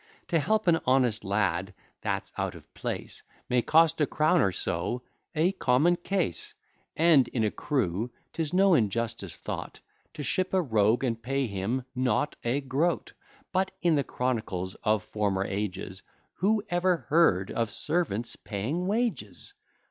To 0.29 0.39
help 0.39 0.65
an 0.65 0.79
honest 0.87 1.23
lad 1.23 1.75
that's 2.01 2.33
out 2.35 2.55
of 2.55 2.73
place, 2.73 3.21
May 3.51 3.61
cost 3.61 4.01
a 4.01 4.07
crown 4.07 4.41
or 4.41 4.51
so; 4.51 5.03
a 5.35 5.51
common 5.51 5.95
case: 5.95 6.55
And, 6.97 7.27
in 7.27 7.43
a 7.43 7.51
crew, 7.51 8.09
'tis 8.33 8.51
no 8.51 8.73
injustice 8.73 9.37
thought 9.37 9.79
To 10.15 10.23
ship 10.23 10.55
a 10.55 10.61
rogue, 10.63 11.03
and 11.03 11.21
pay 11.21 11.45
him 11.45 11.83
not 11.93 12.35
a 12.43 12.61
groat. 12.61 13.13
But, 13.51 13.73
in 13.83 13.93
the 13.93 14.03
chronicles 14.03 14.73
of 14.83 15.03
former 15.03 15.45
ages, 15.45 16.01
Who 16.37 16.63
ever 16.69 17.05
heard 17.09 17.51
of 17.51 17.69
servants 17.69 18.35
paying 18.35 18.87
wages? 18.87 19.53